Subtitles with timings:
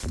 [0.00, 0.10] おは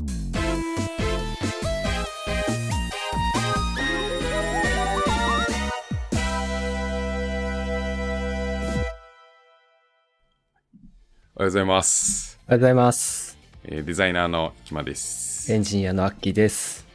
[11.36, 12.38] うございます。
[12.46, 13.38] おはようございます。
[13.64, 16.86] えーデザイナーのひまです、エンジニアのアッキーです。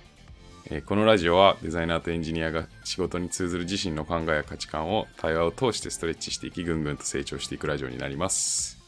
[0.68, 8.82] えーこのラジオはデザイナーとエンジニアが仕事に通ずる自身の考えや価値観を対話を通してストレッチしていきぐんぐんと成長していくラジオになります。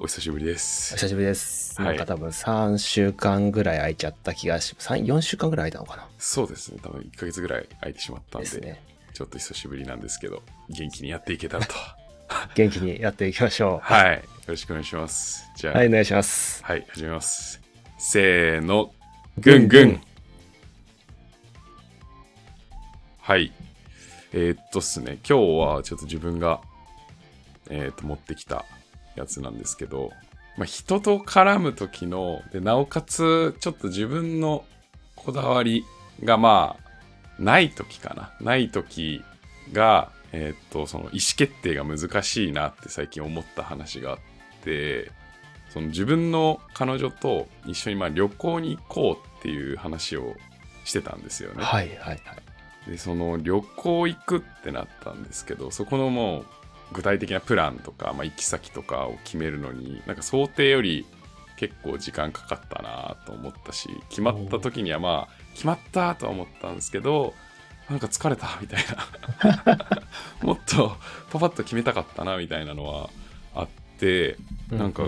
[0.00, 0.94] お久しぶりでおす。
[0.94, 1.74] 久しぶりです。
[1.80, 6.08] はいなんか多分3週間ぐらい空いちゃった気がし、3、4週間ぐらい空いたのかな？
[6.18, 6.78] そうですね。
[6.82, 8.80] 多分1ヶ月ぐらい空いてしまったんで、ですね。
[9.12, 11.74] ちょっと久しぶりなんですけど、元気にやっていけたらと。
[12.54, 13.78] 元気にやっていきましょう。
[13.92, 14.16] はい。
[14.16, 15.50] よろしくお願いします。
[15.56, 16.62] じゃあ、はい、お願いします。
[16.64, 17.60] はい、始めます。
[17.98, 18.94] せーの、
[19.38, 20.00] ぐんぐん。
[23.20, 23.52] はい。
[24.32, 26.60] えーっとっすね、今日はちょっと自分が、
[27.70, 28.64] えーっと、持ってきた
[29.18, 30.10] やつなんですけど、
[30.56, 34.64] まあ、人と絡む時の、で、なおかつ、ちょっと自分の
[35.14, 35.84] こだわり
[36.24, 38.32] が、まあ、ない時かな。
[38.40, 39.22] ない時
[39.72, 44.18] が、えーっと、その意思決定が難しいなって最近思った話があっ
[44.62, 45.12] て、
[45.70, 50.34] その自分の彼女と一緒にまあ旅行に行こうっていう話を
[50.84, 51.62] してたんですよね。
[51.62, 52.20] はい、はい、はい。
[52.90, 56.46] でその旅行行くってなったんですけどそこのもう
[56.92, 61.06] 具体的なプランとか、まあ、行き先とかを決めるのになんか想定より
[61.56, 67.34] 結構時間かかったなと思ったし決まった時にはまあ決まったとは思ったんですけど
[67.90, 68.84] なんか疲れたみたい
[69.40, 69.78] な。
[70.42, 70.96] もっと
[71.30, 73.10] パパッと決めたかったなみたいなのは
[73.54, 74.36] あって
[74.70, 75.04] なんか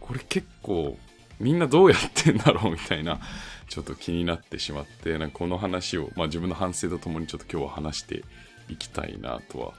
[0.00, 0.98] これ結構
[1.38, 3.20] みんなどうやってんだろうみたいな
[3.68, 8.24] ちょっと気になってしまってなんかこの話を、まあ、自分の反省とともにちょっと今日は話して
[8.68, 9.74] いきたいなとは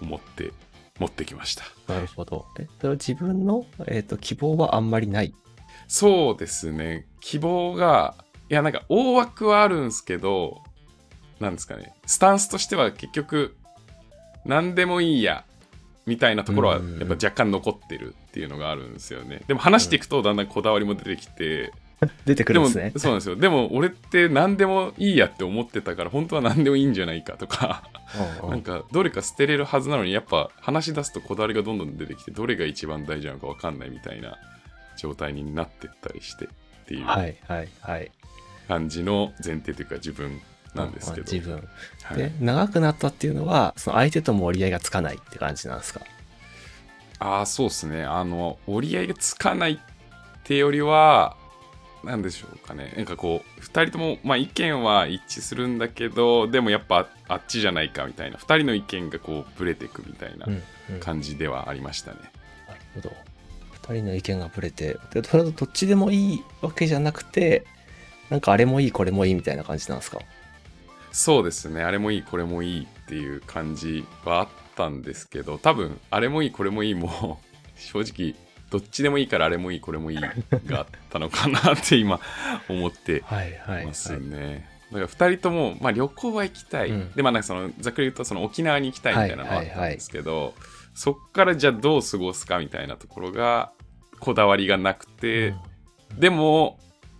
[0.00, 0.52] 思って
[0.98, 1.64] 持ってきました。
[1.92, 2.46] なるほど。
[2.58, 5.34] えっと、自分の、えっと、希望はあんまりない？
[5.86, 7.06] そうですね。
[7.20, 8.14] 希望が
[8.50, 10.62] いやなんか大枠はあるんですけど
[11.40, 11.94] なんですかね。
[12.06, 13.56] スタンスとしては結局
[14.44, 15.44] 何でもいいや
[16.06, 17.02] みたいなところはやうん。
[17.02, 19.42] っぱ若干残ってるっていうのがあるんですよね。
[19.46, 21.72] でも話していくとだんだんこだわりも出てきて、
[22.24, 22.92] 出てくるんですね。
[22.96, 23.36] そうなんですよ。
[23.36, 27.82] でも俺って何でもいいやって思ってたから本当は何でもいいんじゃないかとか
[28.48, 28.62] なんん。
[28.62, 34.36] かどれか捨てれるはずなのにやっぱ話し出すとこだわりがどんどん出てきてどれが一番大事なのか分かんないみたいな
[34.96, 36.48] 状態になってったりしてっ
[36.86, 37.06] ていう。
[38.68, 40.40] 感じの前提というか自分
[40.74, 41.68] なんですけど、うん自分。
[42.04, 42.16] はい。
[42.18, 46.02] で、長くなったっていうのは、その相手とも折り合いがつかないって感じなんですか？
[47.18, 48.04] ああそうですね。
[48.04, 49.78] あの折り合いがつかないっ
[50.44, 51.37] てよりは
[52.04, 52.92] なんでしょうかね。
[52.96, 58.36] なんかこう2人とも、まあ、意見は一致するんだけどでもやっぱあっちじゃないかみたいな。
[58.38, 61.00] 2人の意見がこうブレていくみたいなうん、うん。
[61.00, 62.18] 感じではありましたね、
[62.68, 63.12] なるほど。
[63.72, 67.66] 二人の意見がぶれて、でどっちでもいいわけじゃなくて、
[68.30, 70.18] なんかあれもいい、これもいいみたいな感じなんですか？
[71.10, 71.82] そうですね。
[71.82, 77.40] あれもいいこれもいいっていう感じはあったんですけど多分あれもいいこれもいいも
[77.76, 78.34] 正直
[78.70, 80.30] どっちでもいいからあれもいいこれもいいが
[80.80, 82.20] あったのかなって今
[82.68, 84.68] 思って はいはいますね。
[84.92, 87.12] だから2人とも、まあ、旅行は行きたい、うん。
[87.12, 90.54] でまあなんかそのざっくり言うとその沖縄に行きたいみたいなのはあったんですけど、
[90.94, 93.70] そっからじゃあどう過ごすかみたいなところが
[94.18, 95.54] こだわりがなくて、
[96.16, 96.78] でも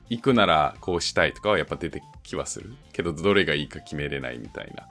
[0.08, 4.88] 行くならこうしたいとかはやっぱ出てきはするけどどれがいいか決めれないみたいな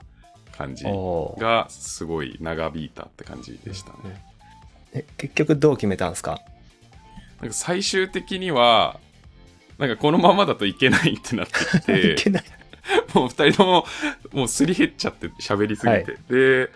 [0.56, 4.24] 感じがすごい長引いたって感じでしたね。
[4.92, 6.40] え結局どう決めたんですか？
[7.40, 8.98] なんか最終的には
[9.78, 12.44] なんかこのままだといけないってなってきて いけない。
[13.14, 13.86] もう二人とも、
[14.32, 16.16] もうすり減っちゃって喋りすぎて。
[16.30, 16.70] で、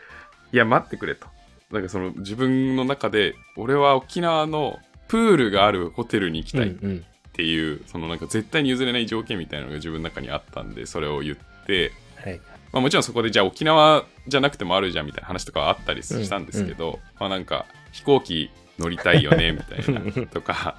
[0.53, 1.27] いや、待ってくれと。
[1.71, 11.37] なんかその自分の中で、俺は沖縄のプールがあるホテルに行きたいっうんうんていう、そのなんか絶対に譲れない条件みたいなのが自分の中にあったんで、それを言っ
[11.67, 11.93] て、
[12.23, 12.39] はい。
[12.73, 20.77] まあもちろんそこでじゃあ沖縄じゃなくてもあるじゃんみたいな話とかはあったりしたんですけど、まあなんか飛行機乗りたいよね みたいなとか、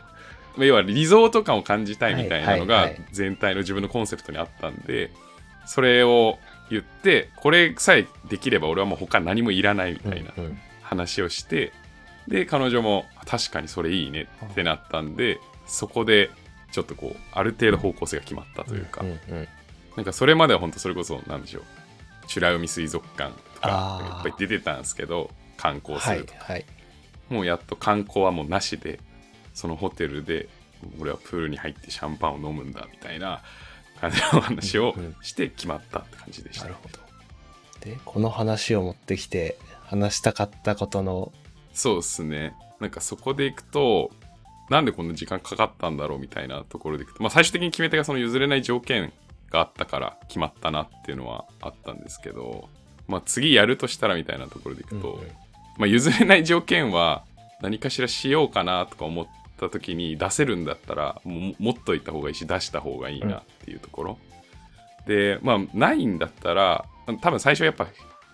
[0.58, 3.06] まあ要はリゾート感を感じたいみたいなのがはいはいはい。
[3.12, 5.12] 全体の自分のコンセプトにあったんで、
[5.66, 6.38] それを
[6.70, 10.32] 言って、これさえできれば俺はもう他何もいらないみたいな
[10.82, 11.72] 話をして、
[12.28, 16.30] で、彼女も確かにそれいいねってなったんで、そこで
[16.72, 19.04] ちょっとこう、ある程度方向性が決まったというか、
[19.96, 21.64] なんかそれまでは本当それこそなんでしょう
[22.34, 26.66] 美ら海水族館とかいっぱい出てたんですけど観光すはいると、はい。
[27.30, 29.00] もうやっと観光はもうなしで
[29.54, 30.50] そのホテルで
[31.00, 33.42] 俺はプールに入ってシャンパンを飲むんだみたいな
[34.00, 35.16] 感じの話をうんうん。
[35.22, 37.00] して決まったって感じでした、なるほど。
[37.82, 41.32] で、この話を持ってきて、話したかったことの、
[41.74, 42.56] そうですね。
[42.80, 44.12] なんかそこでいくと
[44.70, 49.14] なんでこんな時間かかったんだろうみたいなところでいくと、まあ、最終的に決め手がその譲れない条件
[49.50, 52.70] があったから決まったなっていうのはあったんですけど、
[53.08, 55.32] まあ、次やるとしたらみたいなところでいくと、うんうん
[55.78, 57.24] まあ、譲れない条件は
[57.62, 59.28] 何かしらしようかなとか思っ
[59.60, 64.18] た時に出せるんだったらもう持っといた方がいいし出した方がいいなっていうところ、
[65.08, 66.86] でまあないんだったら
[67.22, 67.88] 多分最初やっぱ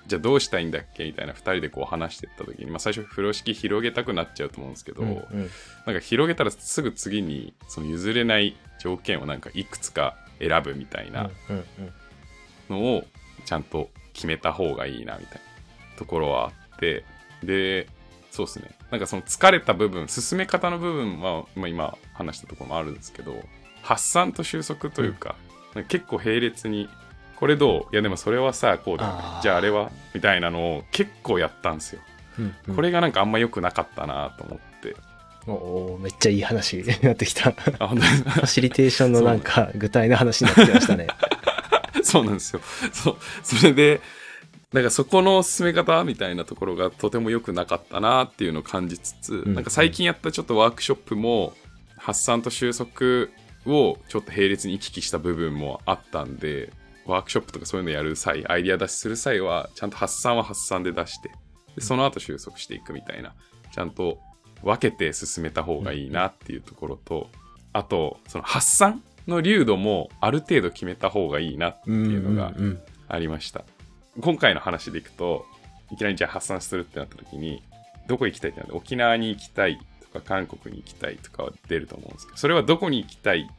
[0.09, 5.49] じゃあどうしたいんだっけみたいな2人でこう話してった時に、まあ、最初風呂敷広げたくなっちゃうと思うんですけど、うんうん。
[5.85, 11.65] なんか広げたらすぐ次にその譲れない条件をなんかいくつか選ぶみたいなうんうん。
[12.69, 13.03] のを
[13.45, 15.41] ちゃんと決めた方がいいなみたい
[15.91, 17.05] なところはあって
[17.43, 17.87] で
[18.31, 18.71] そうですね。
[18.91, 23.35] なんかその疲れた部分進め方の部分は、まあ、今話したところもあるんですけど
[23.81, 25.35] 発散と収束というか,、
[25.73, 26.89] なんか結構並列に
[27.35, 27.93] これどう？
[27.93, 29.19] いやでもそれはさこうだよね。
[29.41, 29.91] じゃああれは？
[30.13, 32.01] みたいなのを結構やったんですよ、
[32.37, 32.75] うんうん。
[32.75, 34.95] これがなんかあんま良くなかったなと思って。
[35.47, 37.51] おーめっちゃいい話に なってきた。
[37.51, 41.07] ファシリテーションのなんか具体の話になってきましたね。
[42.03, 42.61] そうなんですよ。
[42.91, 43.17] そう。
[43.41, 44.01] それで、
[44.73, 51.53] なんかそこの進め方みたいなところがとても良くなかったなっていうのを感じつつ、んなんか最近やったちょっとワークショップも、
[51.97, 53.29] 発散と収束
[53.65, 56.71] をちょっと並列に行き来した部分もあったんで、
[57.05, 61.31] ワークショップとかそういうのやる際、アイディア出しする際は、ちゃんと発散は発散で出して、
[61.75, 63.33] でその後収束していくみたいな、
[63.73, 64.19] ちゃんと
[64.61, 67.27] 分けて進めた方がいいなっていうところと、
[67.73, 73.65] あと、その発散の流度もある程度決めた方がいいなっていうのがうんうんありました。
[74.21, 75.45] 今回の話でいくと、
[75.91, 77.63] いきなりじゃあ発散するってなった時に、
[78.07, 83.49] どこ行きたいってなって、沖縄に行きたいとか、韓国に行きたいとかは出ると思うんですけど、それはどこに行きたい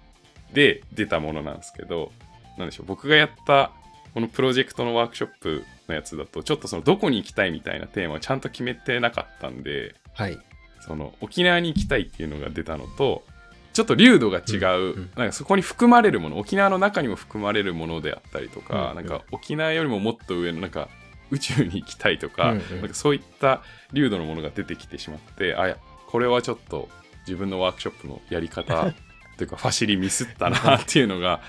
[0.53, 2.13] で出たものなんですけど、
[2.59, 3.73] なんでしょう、僕がやった
[4.15, 10.39] このプロジェクトのワークショップのやつだと、ちょっとそのどこに行きたいみたいなテーマをちゃんと決めてなかったんで、はい。
[10.81, 13.23] その沖縄に行きたいっていうのが出たのと
[13.73, 20.89] ちょっと流度が違う、なんかそこに含まれるもの沖縄の中にも含まれるものであったりとか、なんか沖縄よりももっと上のなんか
[21.31, 23.63] 宇宙に行きたいとか,、なんかそういった
[23.93, 25.77] 流度のものが出てきてしまってあ
[26.09, 26.89] これはちょっと
[27.27, 28.93] 自分のワークショップのやり方
[29.39, 31.41] というかファシリミスったなっていうのが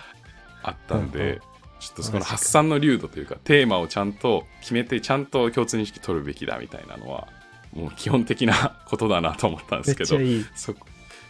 [0.64, 1.42] あったんで。
[1.80, 7.28] ちょっとそこの発散の流度というかテーマをちゃんと決めてちゃんと共通認識取るべきだみたいなのは
[7.74, 10.46] もう基本的なことだなと思ったんですけどちゃいい。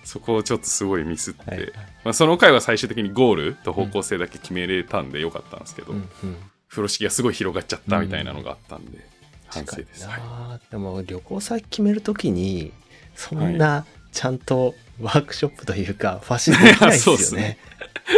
[0.04, 1.72] そそこをちょっとすごいミスって、はい
[2.04, 6.36] まあ、その回は最終的にゴールと方向性だけ決めれたんでよかったんですけど、うんうん。
[6.68, 9.00] 風呂敷がすごい広がっちゃったみたいなのがあったんで、
[9.48, 12.72] 反省です、はいでも旅行先決めるときに、
[13.16, 17.58] そんなちゃんとワークショップというか、ファシリできないですよ そうっね。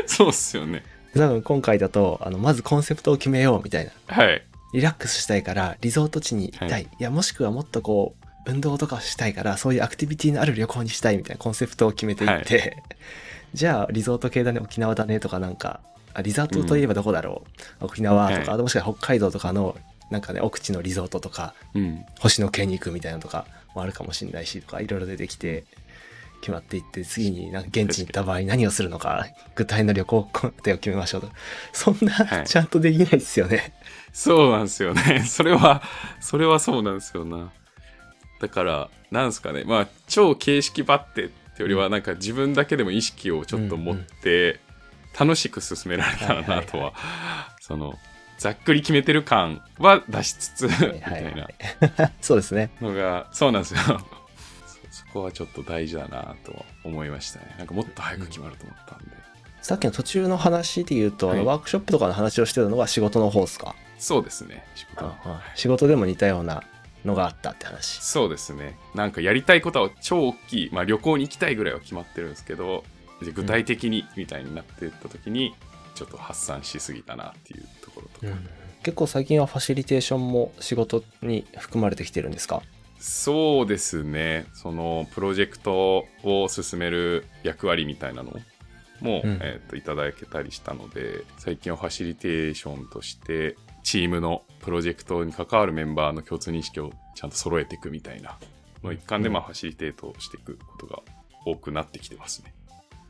[0.06, 0.84] そうっすよね。
[1.14, 3.92] 多分今回だと、あの、まずコンセプトを決めようみたいな。
[4.08, 4.44] はい。
[4.74, 12.84] リラックスしたいから、リゾート地に行きたい。、はいや、もしくはもっとこう、運動とかしたいから、そういうアクティビティのある旅行にしたいみたいなコンセプトを決めていって、
[13.54, 15.80] じゃあ、リゾート系だね、沖縄だねとかなんか、
[16.14, 17.44] あリゾートといえばどこだろ
[17.82, 18.62] う、沖縄とか、はい。
[18.62, 19.78] もしくは北海道とかの、
[20.10, 22.06] なんかね、奥地のリゾートとか、うん。
[22.20, 25.64] 星野系に行くみたいなのとかもあるかもしれないしとかいろいろ出てきて
[26.42, 29.26] 決まっていって次になんか現地に行った場合何をするのか
[29.56, 31.30] 具体の旅行工程を決めましょうと。
[31.72, 32.48] そんはない。
[32.48, 33.74] ちゃんとできないですよね。
[34.12, 35.24] そうなんですよね。
[35.28, 35.82] それは、
[36.20, 37.52] それはそうなんですよな。
[38.44, 39.64] だから、なんですかね。
[39.66, 44.60] まあ、超形式ばってってよりは、なんか自分だけでも意識をちょっと持って、
[45.18, 46.94] 楽しく進められたらなとは、
[47.62, 47.98] その、
[48.38, 51.48] ざっくり決めてる感は出しつつ、みはいたいな
[52.20, 52.70] そうですね。
[52.82, 53.80] のが、そうなんですよ。
[54.92, 57.56] そそこはちょっと大事だなとは思いましたね。
[57.58, 59.06] なんかもっと早く決まると思ったんで。
[59.62, 64.66] さっきの途中の話で言うと、はいワークショップとかの話をしてたのは仕事の方ですか、そうですね。
[64.76, 65.16] 仕事の
[65.56, 66.64] 仕事でも似たような
[67.06, 68.02] のがあったって話。
[68.02, 68.78] そうですね。
[68.96, 72.84] なんかやりたいことは超大きい、まあ旅行に行きたいぐらいは決まってるんですけど、
[73.22, 75.54] で具体的にみたいになっていった時に、
[75.96, 78.40] ちょっと発散しすぎたなっていうところとか。
[78.84, 82.62] 結構最近はファシリテーションも仕事に含まれてきてるんですか？
[83.00, 84.46] そうですね。
[84.54, 88.32] そのプロジェクトを進める役割みたいなの
[89.02, 98.38] も、うんえーといただけたりしたので、最近はファシリテーションとして、チームのプロジェクトに関わるメンバーの共通認識をちゃんと揃えていくみたいな
[98.84, 101.00] の一環で、まあ、ファシリテートをしていくことが
[101.46, 102.54] 多くなってきてますね。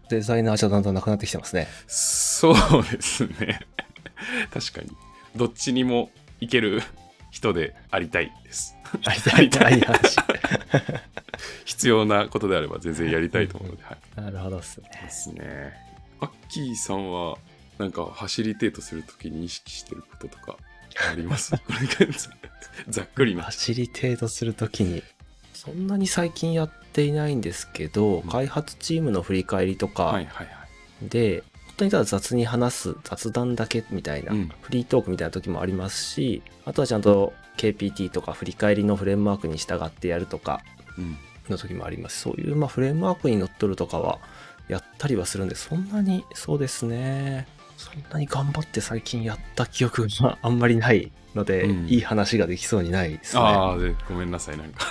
[0.09, 1.67] デザイナーじゃだんだんなくなってきてますね。
[1.87, 2.55] そう
[2.91, 3.59] ですね。
[4.53, 4.91] 確かに。
[5.35, 6.81] どっちにもいける
[7.31, 8.75] 人でありたいです。
[9.05, 10.17] ありたい、たい話。
[11.65, 13.97] 必要なことであれば全然やりたいと思うので、はい。
[14.21, 14.89] なるほどっすね。
[15.01, 15.73] ですね。
[16.19, 17.37] アッキーさんは、
[17.77, 20.57] なんかファシリテートするときに意識してることとか
[21.11, 21.53] あります？
[22.89, 23.51] ざっくりなファ。
[23.51, 25.03] シリテートするときに、
[25.53, 30.51] そんなに最近やっていないんですけど、うん開発チームの振り返りとかはいはいは
[31.03, 31.09] い。
[31.09, 40.61] で、本当にただ雑に話す雑談だけみたいな、うんフリートークみたいな時もありますしあとはちゃんと KPT とか振り返りのフレームワークに従ってやるとか
[40.97, 41.17] うん。
[41.49, 44.19] の時もありますそういうまあフレームワークにのっとるとかは
[44.69, 47.47] やったりはするんでそんなにそうですね
[47.83, 54.87] そんなに頑張って最近やった記憶が あんまりないので、うんいい話ができそうにないですねああ、で、ごめんなさい、なんか。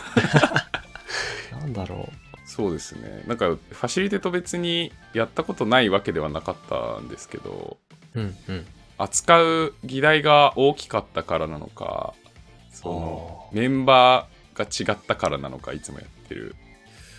[1.52, 2.10] なんだろ
[2.44, 3.22] そうですね。
[3.26, 7.78] なんか、ファシリテと別にやったことないわけではなかったんですけど、
[8.14, 8.66] ううんうん
[8.98, 12.14] 扱う議題が大きかったからなのか、
[12.70, 16.54] その、メンバーが違ったからなのか、いつもやってる。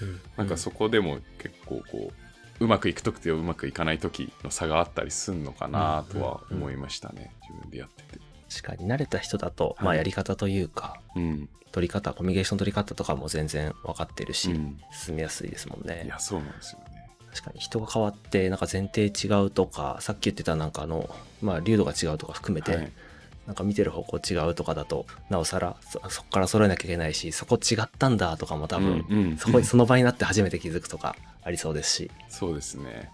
[0.01, 2.22] うんなんかそこでも結構こう、
[2.63, 7.31] うまくいく時とうまくいかない時の差があったりすんのかなとは思いましたね。
[7.41, 8.21] 自分でやってて。
[8.49, 11.49] 確かに慣れた人だと、まあはいやり方というかうん。
[11.73, 16.85] 取り方コミュニケーション取り方とかも全然分かってるし、うん進みやすいですもんねいや、そうなんですよね。
[17.31, 21.09] 確かに人が変わってなんか前提違うとかさっき言ってたなんかあの
[21.41, 22.91] まあ流度が違うとか含めて、はい
[23.47, 33.09] なんか見てる方向違うとかだとなおさらそそこから揃えなきゃいけないしそこ違ったんだとかも多分、うんうんそこその場になって初めて気づくとかありそうですし、そうですね。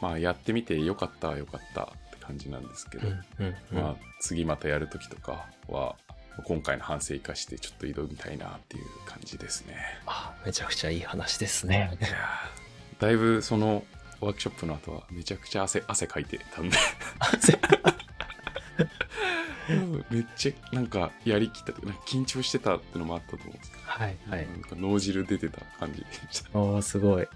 [0.00, 3.82] まあ、やってみてよかったはよかったって感じなんですけど、うんうんうん。
[3.82, 5.96] まあ、次またやるときとかは、
[6.44, 9.76] 今回の反省生かしてちょっと挑みたいなっていう感じですね。
[10.06, 11.98] あめちゃくちゃいい話ですね。
[12.00, 13.82] いやーだいぶその
[14.20, 16.76] ワークショップの後はめちゃくちゃ汗汗かいてたんで
[20.10, 24.48] めっちゃなんかやりきったというかなんか緊張してたってのもあったと思うんですけど、はいはい。
[24.48, 26.58] なんか脳汁出てた感じでした。
[26.58, 27.28] おーすごい。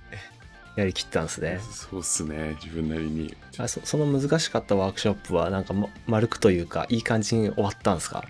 [0.75, 1.61] やりきったんですね。
[1.61, 3.37] そうっすね自分なりに。
[3.59, 8.25] あそその難しかったワークショップはなんか、ま、丸くというかいい感じに終わったんですか？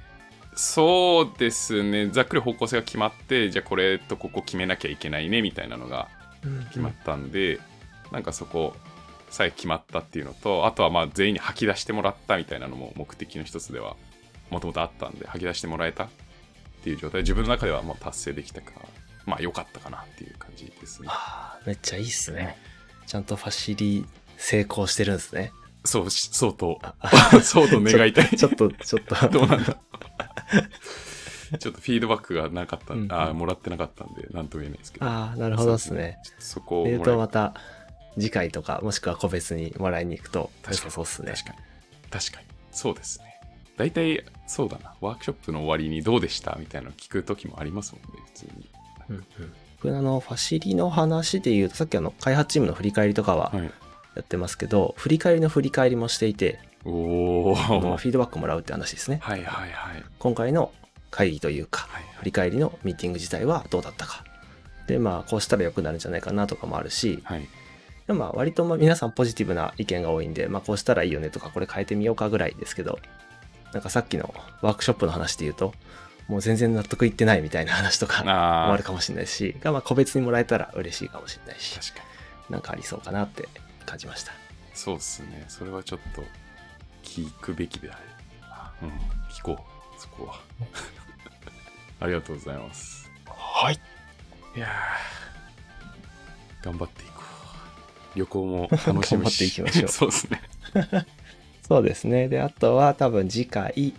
[0.55, 2.09] そうですね。
[2.09, 6.09] ざっくり方向性が決まってじゃあこれとここ決めなきゃいけないねみたいなのが
[6.69, 7.61] 決まったんで、
[8.11, 8.75] なんかそこ
[9.31, 13.97] さえ決まったっていうのとあとはまあ全員に吐き出してもらったみたいなのも目的の一つでは
[14.53, 16.09] もともとあったんで吐き出してもらえたっ
[16.85, 17.21] ていう状態。
[17.21, 18.87] で自分の中ではもう達成できたから
[19.25, 21.09] まあ良かったかなっていう感じですね。
[21.11, 22.57] あーめっちゃいいっすね。
[23.07, 24.07] ちゃんとファシリ
[24.37, 25.53] 成功してるんですね。
[25.85, 28.29] そうしそうとあそうと願いたい。
[28.37, 29.15] ちょっとちょっと。
[29.31, 29.77] どうなんだ。
[31.59, 33.13] ちょっとフィードバックがなかった、うんうん。
[33.13, 35.07] あーもらってなかったんで何とも言えないですけど。
[35.07, 36.19] ああなるほどですね。
[36.39, 37.55] そこをえーもらえとまた
[38.15, 40.91] 次回とかもしくは個別にもらいに行くと確かに。
[40.91, 41.33] そうっすね。
[41.33, 41.59] 確かに。
[42.11, 42.47] 確かに。
[42.71, 43.32] そうですね
[43.77, 44.95] 大体そうだな。
[45.01, 48.71] ワークショップの終わりにどうでしたみたいなの聞く時もありますもんね普通に。
[49.11, 49.25] うんうん。
[49.83, 53.71] 僕あのファシリの話で言うとさっきあの開発チームの振り返りとかははい。
[54.15, 59.21] やってますけど、振り返りの振り返りもしていておフィードバックもらうって話ですね。
[59.23, 60.05] いはいはいはい。
[60.19, 60.73] 今回の
[61.11, 64.25] 会議というかはい振り返りのミーティング自体はどうだったか。
[64.87, 67.49] でまあこうしたら良くなるんじゃないかなとかもあるしはい。
[68.07, 72.99] でもまあ割とまあ皆さんポジティブな意見が多いんで、まあ、こうしたらいいよねとかこれ変えてみようかぐらいですけど
[73.73, 75.75] なんかさっきのワークショップの話で言うと
[76.29, 82.13] もう全然納得いってないみたいな話とかもあるかもしれないしがまあ個別にもらえたら嬉しいかもしれないし確かに。
[82.53, 83.49] なんかありそうかなって
[83.87, 84.33] 感じました。
[84.75, 85.45] そうっすね。
[85.49, 86.23] それはちょっと
[87.03, 87.99] 聞くべきである。
[88.83, 88.89] うん。
[89.31, 90.01] 聞こう。
[90.01, 90.41] そこは。
[92.01, 93.11] ありがとうございます。
[93.27, 93.81] はい。
[94.57, 96.65] いやー。
[96.65, 97.23] 頑張っていこ
[98.15, 98.19] う。
[98.19, 99.89] 旅行も楽しみし 頑張っていきましょう。
[99.91, 100.43] そうですね
[101.67, 102.29] そうですね。
[102.29, 103.95] であとは多分次回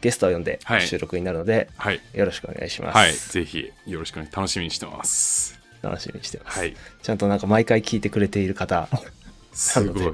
[0.00, 0.86] ゲストを呼んではい。
[0.86, 2.00] 収録になるので、はい。
[2.12, 3.12] よろしくお願いします、はい。
[3.14, 4.32] ぜひよろしくお願い。
[4.34, 5.58] 楽しみにしてます。
[5.82, 6.74] 楽しみにしてます、はい。
[7.02, 8.88] ちゃんとなんか毎回聞いてくれている方
[9.52, 10.12] すごい。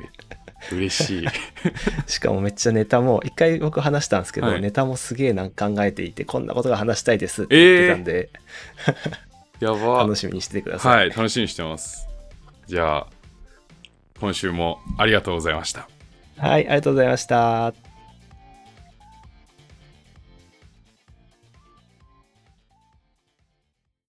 [0.73, 1.29] 嬉しい。
[2.07, 4.61] しかもめっちゃネタも一回僕話したんですけど、はい。
[4.61, 8.31] ネタもすげえなんか考えていてこんなことが話したいですって言ってたんで、
[9.61, 10.03] やば。
[10.03, 12.07] 楽しみにしててください、はい楽しみにしてます。
[12.67, 13.07] じゃあ
[14.21, 15.89] 今週もありがとうございました
[16.41, 17.90] はい、ありがとうございました。